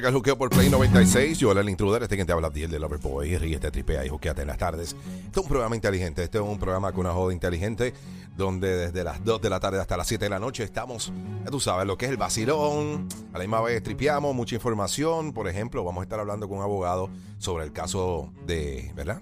[0.00, 1.38] acá al Juqueo por Play 96.
[1.38, 4.48] Yo, el intruder, este que te habla, Diel de Loverboy, este tripea y juqueate en
[4.48, 4.96] las tardes.
[5.26, 6.22] Este es un programa inteligente.
[6.22, 7.92] Este es un programa con una joda inteligente
[8.36, 11.12] donde desde las 2 de la tarde hasta las 7 de la noche estamos,
[11.44, 13.08] ya tú sabes, lo que es el vacilón.
[13.34, 15.34] A la misma vez tripeamos mucha información.
[15.34, 19.20] Por ejemplo, vamos a estar hablando con un abogado sobre el caso de, ¿verdad?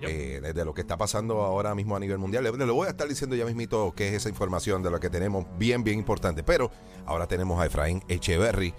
[0.00, 2.44] Eh, de lo que está pasando ahora mismo a nivel mundial.
[2.44, 5.10] Le, le voy a estar diciendo ya mismito qué es esa información de lo que
[5.10, 6.44] tenemos bien, bien importante.
[6.44, 6.70] Pero
[7.04, 8.74] ahora tenemos a Efraín Echeverry,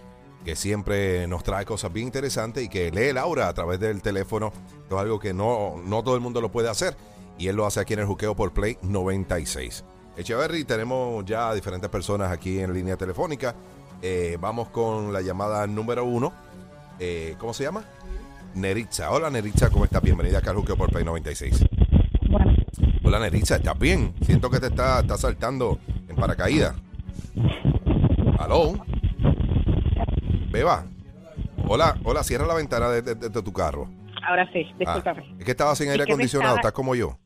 [0.45, 4.53] que siempre nos trae cosas bien interesantes y que lee Laura a través del teléfono.
[4.83, 6.95] Esto es algo que no, no todo el mundo lo puede hacer.
[7.39, 9.83] Y él lo hace aquí en el Juqueo por Play 96.
[10.15, 13.55] Echeverry, tenemos ya diferentes personas aquí en línea telefónica.
[14.01, 16.31] Eh, vamos con la llamada número uno.
[16.99, 17.83] Eh, ¿Cómo se llama?
[18.53, 19.09] Neritza.
[19.11, 20.01] Hola Neritza, ¿cómo estás?
[20.01, 21.65] Bienvenida acá al Juqueo por Play 96.
[22.29, 22.53] Bueno,
[23.03, 24.13] Hola Neritza, ¿estás bien?
[24.21, 26.75] Siento que te está, está saltando en paracaídas.
[28.37, 28.75] ¿Aló?
[30.55, 30.85] Beba.
[31.67, 33.89] Hola, hola, cierra la ventana de, de- de- de tu carro.
[34.25, 35.35] ahora sí, Ah, discúlpame.
[35.37, 37.17] es que estaba sin aire acondicionado, estaba- estás como yo.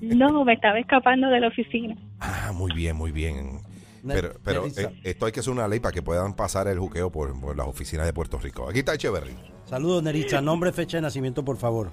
[0.00, 1.94] No, me estaba escapando de la oficina.
[2.18, 3.60] Ah, muy bien, muy bien.
[4.06, 7.10] Pero, pero eh, esto hay que hacer una ley para que puedan pasar el juqueo
[7.12, 8.68] por, por las oficinas de Puerto Rico.
[8.70, 9.36] Aquí está Echeverry.
[9.66, 10.40] Saludos, Neritza.
[10.40, 11.90] Nombre, fecha de nacimiento, por favor.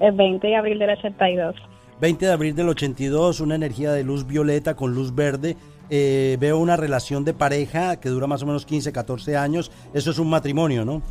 [0.00, 1.56] El 20 de abril del 82.
[2.00, 5.56] 20 de abril del 82, una energía de luz violeta con luz verde.
[5.90, 9.70] Eh, veo una relación de pareja que dura más o menos 15, 14 años.
[9.94, 11.02] Eso es un matrimonio, ¿no?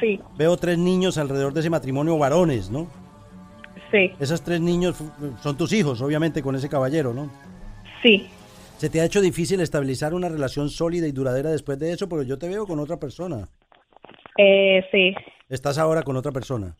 [0.00, 2.86] Sí, Veo tres niños alrededor de ese matrimonio, varones, ¿no?
[3.90, 4.96] sí, Esos tres niños
[5.42, 7.28] son tus hijos, obviamente, con ese caballero, ¿no?
[8.02, 8.26] sí.
[8.78, 12.08] ¿Se te ha hecho difícil estabilizar una relación sólida y duradera después de eso?
[12.08, 13.46] Porque yo te veo con otra persona.
[14.38, 15.12] Eh, sí,
[15.50, 16.74] Estás ahora con otra persona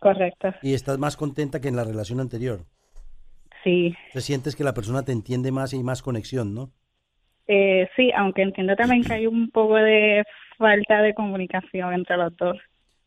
[0.00, 0.52] correcto.
[0.62, 2.64] y estás más contenta que en la relación anterior.
[3.64, 6.70] Sí, Te sientes que la persona te entiende más y hay más conexión, ¿no?
[7.48, 10.22] eh, sí, aunque entiendo también que hay un poco de
[10.56, 12.56] falta de comunicación entre los dos.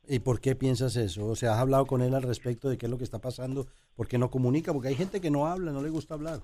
[0.08, 1.26] ¿Y por qué piensas eso?
[1.28, 3.66] O sea, ¿has hablado con él al respecto de qué es lo que está pasando?
[3.96, 4.72] ¿Por qué no comunica?
[4.74, 6.40] Porque hay gente que no habla, no le gusta hablar.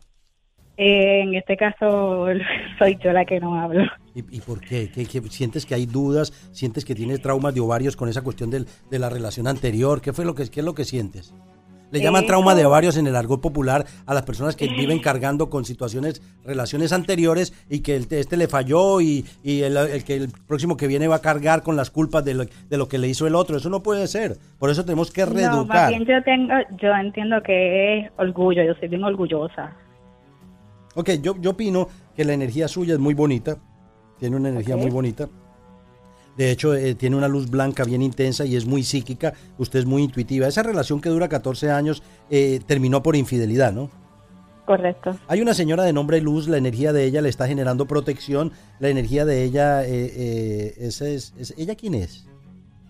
[0.78, 2.28] Eh, en este caso
[2.80, 3.84] soy yo la que no hablo.
[4.16, 4.90] ¿Y, y por qué?
[4.90, 6.32] ¿Qué- qué- ¿Sientes que hay dudas?
[6.54, 10.02] ¿Sientes que tienes traumas de ovarios con esa cuestión del- de la relación anterior?
[10.02, 11.36] ¿Qué, fue lo que, ¿Qué es lo que sientes?
[11.92, 15.00] Le llaman Eh, trauma de ovarios en el argot popular a las personas que viven
[15.00, 20.04] cargando con situaciones, relaciones anteriores y que el- este le falló y, y el, el
[20.06, 22.88] que el próximo que viene va a cargar con las culpas de lo, de lo
[22.88, 23.58] que le hizo el otro.
[23.58, 24.38] Eso no puede ser.
[24.58, 25.90] Por eso tenemos que No, más reeducar.
[25.90, 29.76] bien yo tengo, yo entiendo que es orgullo, yo soy bien orgullosa.
[30.96, 33.58] Ok, yo, yo opino que la energía suya es muy bonita.
[34.20, 35.28] Tiene una energía muy bonita.
[36.42, 39.34] De hecho, eh, tiene una luz blanca bien intensa y es muy psíquica.
[39.60, 40.48] Usted es muy intuitiva.
[40.48, 43.92] Esa relación que dura 14 años eh, terminó por infidelidad, ¿no?
[44.66, 45.16] Correcto.
[45.28, 48.54] Hay una señora de nombre Luz, la energía de ella le está generando protección.
[48.80, 52.26] La energía de ella, eh, esa es, es- ¿ella quién es?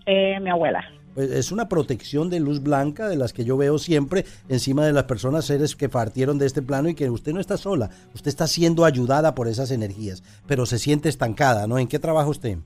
[0.06, 0.82] Eh, mi abuela.
[1.14, 4.94] Pues es una protección de luz blanca de las que yo veo siempre encima de
[4.94, 8.30] las personas, seres que partieron de este plano y que usted no está sola, usted
[8.30, 11.78] está siendo ayudada por esas energías, pero se siente estancada, ¿no?
[11.78, 12.56] ¿En qué trabaja usted?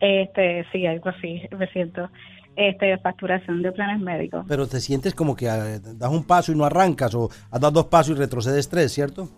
[0.00, 2.08] Este, sí, algo así, me siento.
[2.56, 4.44] Este, facturación de planes médicos.
[4.48, 7.70] Pero te sientes como que ah, das un paso y no arrancas o has dado
[7.70, 9.28] dos pasos y retrocedes tres, ¿cierto?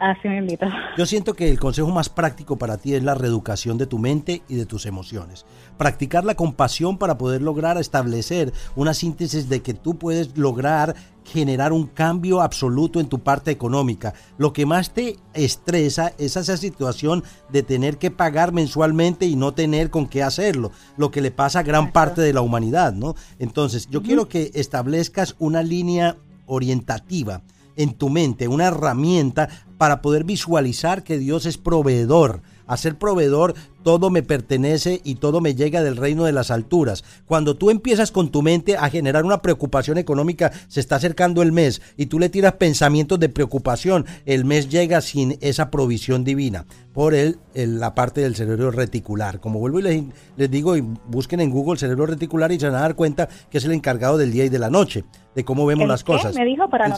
[0.00, 0.66] Así me invito.
[0.96, 4.40] Yo siento que el consejo más práctico para ti es la reeducación de tu mente
[4.48, 5.44] y de tus emociones.
[5.76, 10.94] Practicar la compasión para poder lograr establecer una síntesis de que tú puedes lograr
[11.32, 14.14] generar un cambio absoluto en tu parte económica.
[14.36, 19.54] Lo que más te estresa es esa situación de tener que pagar mensualmente y no
[19.54, 23.14] tener con qué hacerlo, lo que le pasa a gran parte de la humanidad, ¿no?
[23.38, 27.42] Entonces, yo quiero que establezcas una línea orientativa
[27.76, 29.48] en tu mente, una herramienta
[29.78, 32.42] para poder visualizar que Dios es proveedor.
[32.70, 37.02] A ser proveedor, todo me pertenece y todo me llega del reino de las alturas.
[37.26, 41.50] Cuando tú empiezas con tu mente a generar una preocupación económica, se está acercando el
[41.50, 46.64] mes y tú le tiras pensamientos de preocupación, el mes llega sin esa provisión divina
[46.92, 49.40] por el, el- la parte del cerebro reticular.
[49.40, 50.04] Como vuelvo y les,
[50.36, 53.58] les digo, y busquen en Google cerebro reticular y se van a dar cuenta que
[53.58, 56.12] es el encargado del día y de la noche, de cómo vemos ¿El las qué?
[56.12, 56.34] cosas.
[56.36, 56.92] ¿Me dijo para El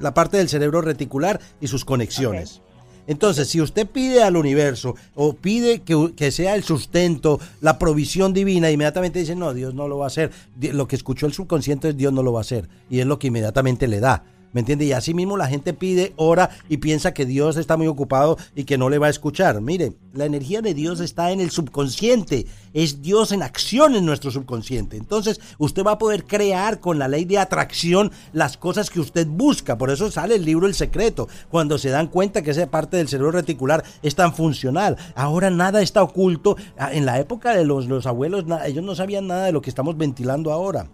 [0.00, 2.62] la parte del cerebro reticular y sus conexiones.
[3.10, 8.70] Entonces, si usted pide al universo o pide que, sea el sustento, la provisión divina,
[8.70, 10.30] inmediatamente dice, no, Dios no lo va a hacer.
[10.60, 12.68] Lo que escuchó el subconsciente es Dios no lo va a hacer.
[12.88, 14.22] Y es lo que inmediatamente le da.
[14.52, 14.84] ¿Me entiende?
[14.84, 18.64] Y así mismo la gente pide, ora y piensa que Dios está muy ocupado y
[18.64, 19.60] que no le va a escuchar.
[19.60, 22.46] Mire, la energía de Dios está en el subconsciente.
[22.72, 24.96] Es Dios en acción en nuestro subconsciente.
[24.96, 29.26] Entonces, usted va a poder crear con la ley de atracción las cosas que usted
[29.28, 29.78] busca.
[29.78, 31.28] Por eso sale el libro El Secreto.
[31.48, 34.96] Cuando se dan cuenta que esa parte del cerebro reticular es tan funcional.
[35.14, 36.56] Ahora nada está oculto.
[36.76, 39.70] Ah, en la época de los, los abuelos, ellos no sabían nada de lo que
[39.70, 40.88] estamos ventilando ahora.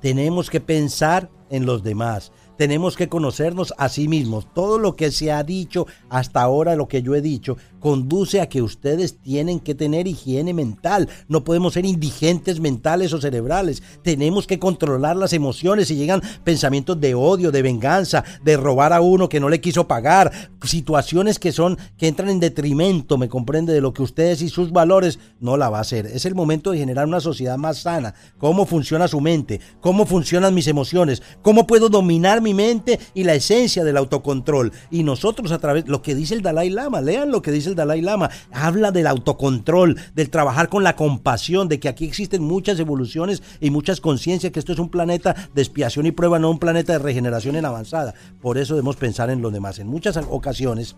[0.00, 4.46] Tenemos que pensar en los demás tenemos que conocernos a sí mismos.
[4.52, 8.48] Todo lo que se ha dicho hasta ahora, lo que yo he dicho, conduce a
[8.48, 11.08] que ustedes tienen que tener higiene mental.
[11.28, 13.82] No podemos ser indigentes mentales o cerebrales.
[14.02, 15.88] Tenemos que controlar las emociones.
[15.88, 19.86] Si llegan pensamientos de odio, de venganza, de robar a uno que no le quiso
[19.86, 20.32] pagar,
[20.64, 24.72] situaciones que son que entran en detrimento, me comprende, de lo que ustedes y sus
[24.72, 26.06] valores, no la va a hacer.
[26.06, 28.14] Es el momento de generar una sociedad más sana.
[28.38, 29.60] ¿Cómo funciona su mente?
[29.80, 31.22] ¿Cómo funcionan mis emociones?
[31.42, 34.72] ¿Cómo puedo dominar mi mente y la esencia del autocontrol.
[34.90, 37.74] Y nosotros a través, lo que dice el Dalai Lama, lean lo que dice el
[37.74, 42.78] Dalai Lama, habla del autocontrol, del trabajar con la compasión, de que aquí existen muchas
[42.80, 46.58] evoluciones y muchas conciencias, que esto es un planeta de expiación y prueba, no un
[46.58, 48.14] planeta de regeneración en avanzada.
[48.40, 49.78] Por eso debemos pensar en los demás.
[49.78, 50.96] En muchas ocasiones,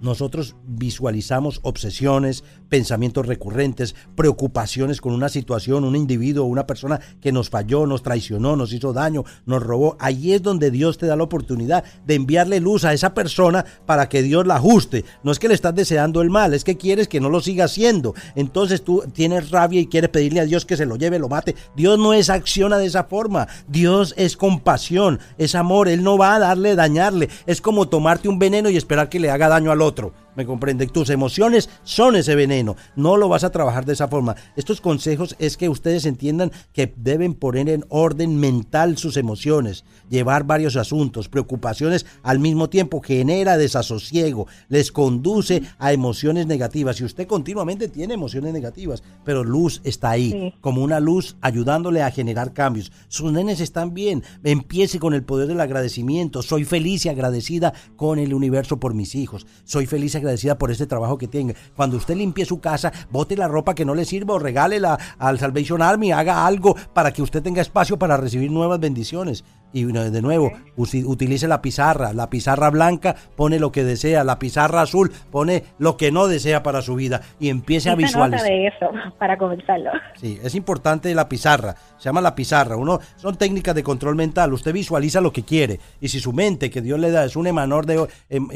[0.00, 7.50] nosotros visualizamos obsesiones, pensamientos recurrentes, preocupaciones con una situación, un individuo, una persona que nos
[7.50, 9.96] falló, nos traicionó, nos hizo daño, nos robó.
[10.00, 14.08] Allí es donde Dios te da la oportunidad de enviarle luz a esa persona para
[14.08, 15.04] que Dios la ajuste.
[15.22, 17.66] No es que le estás deseando el mal, es que quieres que no lo siga
[17.66, 18.14] haciendo.
[18.34, 21.54] Entonces tú tienes rabia y quieres pedirle a Dios que se lo lleve, lo mate.
[21.76, 23.48] Dios no es acciona de esa forma.
[23.68, 25.88] Dios es compasión, es amor.
[25.88, 27.28] Él no va a darle, dañarle.
[27.46, 30.12] Es como tomarte un veneno y esperar que le haga daño al otro.
[30.36, 30.86] ¿Me comprende?
[30.86, 32.76] Tus emociones son ese veneno.
[32.96, 34.34] No lo vas a trabajar de esa forma.
[34.56, 40.44] Estos consejos es que ustedes entiendan que deben poner en orden mental sus emociones, llevar
[40.44, 47.00] varios asuntos, preocupaciones al mismo tiempo, genera desasosiego, les conduce a emociones negativas.
[47.00, 52.10] Y usted continuamente tiene emociones negativas, pero luz está ahí, como una luz ayudándole a
[52.10, 52.90] generar cambios.
[53.08, 54.22] Sus nenes están bien.
[54.42, 56.42] Empiece con el poder del agradecimiento.
[56.42, 59.46] Soy feliz y agradecida con el universo por mis hijos.
[59.64, 61.54] Soy feliz y agradecida por este trabajo que tenga.
[61.76, 65.38] Cuando usted limpie su casa, bote la ropa que no le sirva o regálela al
[65.38, 69.44] Salvation Army, haga algo para que usted tenga espacio para recibir nuevas bendiciones.
[69.74, 72.12] Y de nuevo, utilice la pizarra.
[72.12, 74.22] La pizarra blanca pone lo que desea.
[74.22, 77.22] La pizarra azul pone lo que no desea para su vida.
[77.40, 78.46] Y empiece a visualizar.
[78.46, 78.88] de eso
[79.18, 79.90] para comenzarlo.
[80.14, 81.74] Sí, es importante la pizarra.
[81.98, 82.76] Se llama la pizarra.
[82.76, 84.52] Uno, son técnicas de control mental.
[84.52, 85.80] Usted visualiza lo que quiere.
[86.00, 88.48] Y si su mente que Dios le da es un emanor de, em,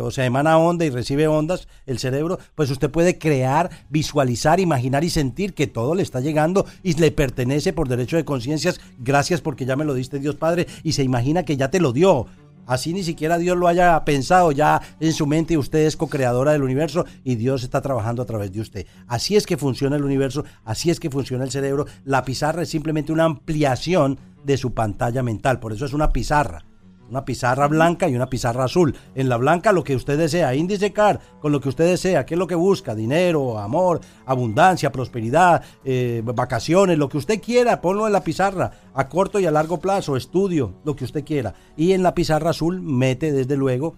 [0.00, 5.02] o sea, emana onda y recibe ondas, el cerebro, pues usted puede crear, visualizar, imaginar
[5.02, 8.80] y sentir que todo le está llegando y le pertenece por derecho de conciencias.
[9.00, 11.92] Gracias porque ya me lo diste Dios Padre y se imagina que ya te lo
[11.92, 12.26] dio.
[12.66, 16.52] Así ni siquiera Dios lo haya pensado ya en su mente y usted es co-creadora
[16.52, 18.86] del universo y Dios está trabajando a través de usted.
[19.08, 21.86] Así es que funciona el universo, así es que funciona el cerebro.
[22.04, 26.64] La pizarra es simplemente una ampliación de su pantalla mental, por eso es una pizarra.
[27.10, 28.96] Una pizarra blanca y una pizarra azul.
[29.16, 32.34] En la blanca lo que usted desea, índice car, con lo que usted desea, ¿qué
[32.34, 32.94] es lo que busca?
[32.94, 39.08] Dinero, amor, abundancia, prosperidad, eh, vacaciones, lo que usted quiera, ponlo en la pizarra, a
[39.08, 41.54] corto y a largo plazo, estudio, lo que usted quiera.
[41.76, 43.96] Y en la pizarra azul mete desde luego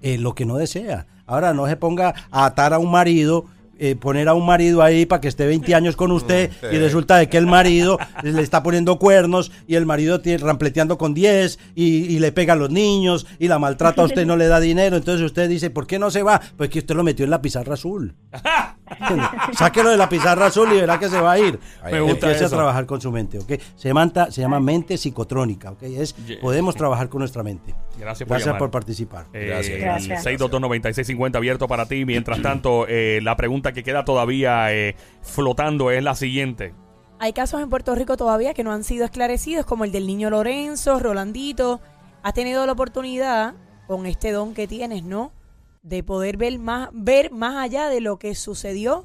[0.00, 1.08] eh, lo que no desea.
[1.26, 3.46] Ahora no se ponga a atar a un marido
[3.78, 7.16] eh, poner a un marido ahí para que esté 20 años con usted y resulta
[7.16, 11.58] de que el marido le está poniendo cuernos y el marido tiene, rampleteando con 10
[11.74, 14.96] y, le pega a los niños y la maltrata a usted no le da dinero.
[14.96, 16.40] Entonces usted dice, ¿por qué no se va?
[16.56, 18.14] Pues que usted lo metió en la pizarra azul.
[19.52, 21.58] Sáquelo de la pizarra azul y verá que se va a ir.
[21.90, 23.52] Me gusta Empiece a trabajar con su mente, ¿ok?
[23.76, 25.82] Se, llama, se llama mente psicotrónica, ¿ok?
[25.82, 27.74] Es, podemos trabajar con nuestra mente.
[27.98, 29.26] Gracias por, Gracias por participar.
[29.32, 29.80] Eh, Gracias.
[29.80, 30.22] Gracias.
[30.22, 32.04] 622 abierto para ti.
[32.04, 36.74] Mientras tanto, eh, la pregunta que queda todavía eh, flotando es la siguiente.
[37.18, 40.28] Hay casos en Puerto Rico todavía que no han sido esclarecidos, como el del niño
[40.30, 41.80] Lorenzo, Rolandito.
[42.22, 43.54] Has tenido la oportunidad,
[43.86, 45.32] con este don que tienes, ¿no?
[45.86, 49.04] De poder ver más, ver más allá de lo que sucedió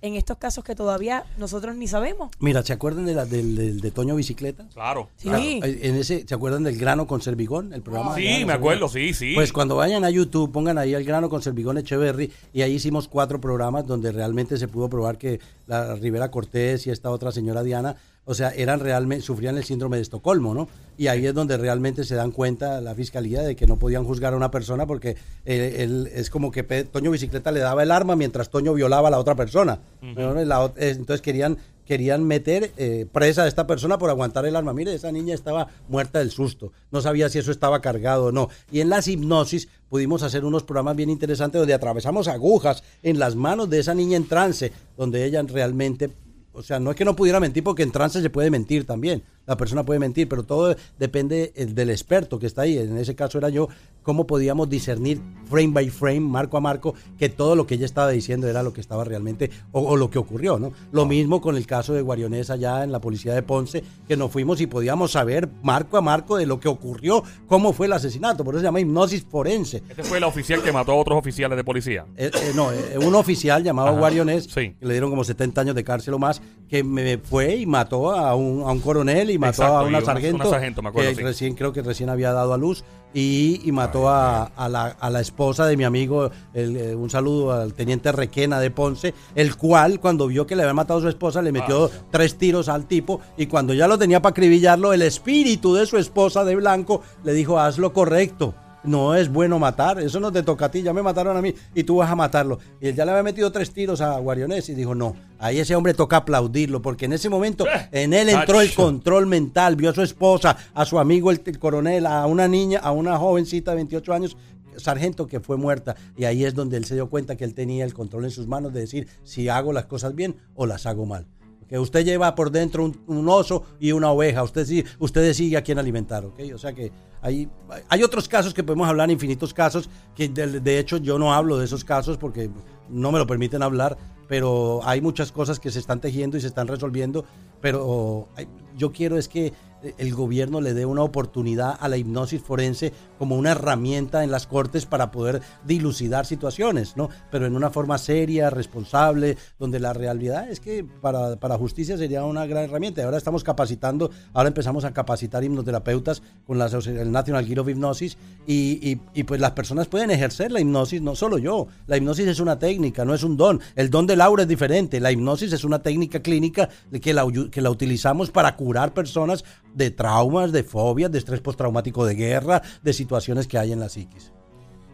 [0.00, 2.30] en estos casos que todavía nosotros ni sabemos.
[2.38, 4.66] Mira, ¿se acuerdan de la, del, de Toño Bicicleta?
[4.72, 5.08] Claro.
[5.16, 5.28] Sí.
[5.62, 7.72] En ese, ¿Se acuerdan del grano con Servigón?
[7.72, 8.14] El programa.
[8.14, 9.34] Sí, me acuerdo, sí, sí.
[9.34, 13.08] Pues cuando vayan a YouTube, pongan ahí el grano con Servigón Echeverry y ahí hicimos
[13.08, 17.62] cuatro programas donde realmente se pudo probar que la Rivera Cortés y esta otra señora
[17.62, 17.96] Diana
[18.28, 20.68] o sea, eran realmente, sufrían el síndrome de Estocolmo, ¿no?
[20.98, 24.34] Y ahí es donde realmente se dan cuenta la fiscalía de que no podían juzgar
[24.34, 25.16] a una persona porque
[25.46, 29.10] eh, él, es como que Toño Bicicleta le daba el arma mientras Toño violaba a
[29.10, 29.78] la otra persona.
[30.02, 31.56] entonces querían
[31.86, 34.74] querían meter eh, presa a esta persona por aguantar el arma.
[34.74, 38.50] Mire, esa niña estaba muerta del susto, no sabía si eso estaba cargado o no.
[38.70, 43.36] Y en las hipnosis pudimos hacer unos programas bien interesantes donde atravesamos agujas en las
[43.36, 46.10] manos de esa niña en trance, donde ella realmente
[46.52, 49.22] o sea, no es que no pudiera mentir porque en trance se puede mentir también.
[49.46, 52.78] La persona puede mentir, pero todo depende eh, del experto que está ahí.
[52.78, 53.68] En ese caso era yo,
[54.08, 58.08] cómo podíamos discernir frame by frame, marco a marco, que todo lo que ella estaba
[58.10, 60.72] diciendo era lo que estaba realmente o, lo que ocurrió, ¿no?
[60.92, 64.30] Lo mismo con el caso de Guarionesa allá en la policía de Ponce, que nos
[64.30, 68.44] fuimos y podíamos saber marco a marco de lo que ocurrió, cómo fue el asesinato.
[68.44, 69.82] Por eso se llama hipnosis forense.
[69.90, 72.06] Este fue el oficial que mató a otros oficiales de policía.
[72.16, 72.70] Eh, eh, no,
[73.06, 74.74] un oficial llamado Guarionés, sí.
[74.80, 78.10] que le dieron como 70 años de cárcel o más, que me fue y mató
[78.12, 80.50] a un, a un coronel y mató a una sargento,
[80.94, 82.84] que recién creo que recién había dado a luz
[83.14, 88.12] y, mató a, la, a, la, esposa de mi amigo, eh, un saludo al teniente
[88.12, 91.52] Requena de Ponce, el cual cuando vio que le había matado a su esposa le
[91.52, 95.74] metió ah, tres tiros al tipo y cuando ya lo tenía para acribillarlo, el espíritu
[95.74, 98.54] de su esposa de blanco le dijo haz lo correcto
[98.88, 101.54] no es bueno matar, eso no te toca a ti, ya me mataron a mí
[101.74, 102.58] y tú vas a matarlo.
[102.80, 105.76] Y él ya le había metido tres tiros a Guarionés y dijo, no, ahí ese
[105.76, 109.90] hombre toca aplaudirlo, porque en ese momento eh, en él entró el control mental, vio
[109.90, 113.76] a su esposa, a su amigo el, coronel, a una niña, a una jovencita de
[113.76, 114.36] 28 años,
[114.76, 115.96] sargento que fue muerta.
[116.16, 118.46] Y ahí es donde él se dio cuenta que él tenía el control en sus
[118.46, 121.26] manos de decir si hago las cosas bien o las hago mal
[121.68, 124.66] que usted lleva por dentro un, oso y una oveja, usted
[124.98, 126.40] usted decide a quién alimentar, ¿ok?
[126.54, 127.48] O sea que hay,
[127.88, 131.66] hay otros casos que podemos hablar, infinitos casos, que de, hecho yo no hablo de
[131.66, 132.50] esos casos porque
[132.88, 133.98] no me lo permiten hablar,
[134.28, 137.24] pero hay muchas cosas que se están tejiendo y se están resolviendo,
[137.60, 138.28] pero
[138.76, 139.52] yo quiero es que
[139.98, 144.46] el gobierno le dé una oportunidad a la hipnosis forense como una herramienta en las
[144.46, 147.08] cortes para poder dilucidar situaciones, ¿no?
[147.30, 152.24] Pero en una forma seria, responsable, donde la realidad es que para, para justicia sería
[152.24, 153.04] una gran herramienta.
[153.04, 158.16] Ahora estamos capacitando, ahora empezamos a capacitar hipnoterapeutas con la, el National Guild of Hypnosis
[158.46, 161.66] y, y, pues las personas pueden ejercer la hipnosis, no solo yo.
[161.86, 163.60] La hipnosis es una técnica, no es un don.
[163.76, 165.00] El don de Laura es diferente.
[165.00, 166.68] La hipnosis es una técnica clínica
[167.00, 169.44] que la, que la utilizamos para curar personas
[169.74, 173.88] de traumas, de fobias, de estrés postraumático de guerra, de situaciones que hay en la
[173.88, 174.32] psiquis.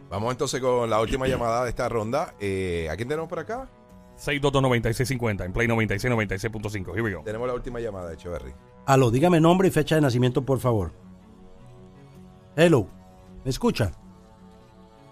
[0.09, 2.35] Vamos entonces con la última llamada de esta ronda.
[2.39, 3.69] Eh, ¿A quién tenemos por acá?
[4.17, 6.91] 622-9650 en Play 96, 96.5.
[6.93, 7.21] Here we go.
[7.23, 8.53] Tenemos la última llamada de Echeverry.
[8.85, 10.93] Aló, dígame nombre y fecha de nacimiento, por favor.
[12.55, 12.87] Hello,
[13.43, 13.91] ¿me escucha?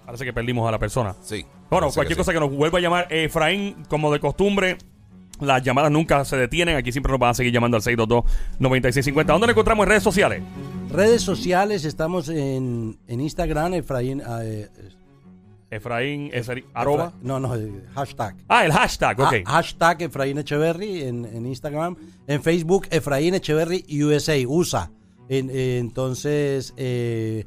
[0.05, 1.15] Parece que perdimos a la persona.
[1.21, 1.45] Sí.
[1.69, 3.07] Bueno, cualquier cosa que nos vuelva a llamar.
[3.09, 4.77] Efraín, como de costumbre,
[5.39, 6.75] las llamadas nunca se detienen.
[6.75, 9.25] Aquí siempre nos van a seguir llamando al 622-9650.
[9.25, 10.43] ¿Dónde nos encontramos en redes sociales?
[10.89, 14.21] Redes sociales, estamos en, en Instagram, Efraín.
[14.41, 14.69] Eh,
[15.71, 16.31] Efraín,
[16.73, 17.13] arroba.
[17.23, 17.51] no, no,
[17.95, 18.35] hashtag.
[18.47, 19.33] Ah, el hashtag, ok.
[19.45, 21.95] hashtag Efraín Echeverry en, en, Instagram.
[22.27, 24.91] En Facebook, Efraín Echeverry USA, USA.
[25.29, 27.45] entonces, eh,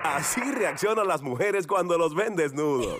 [0.05, 2.99] Así reaccionan las mujeres cuando los ven desnudos.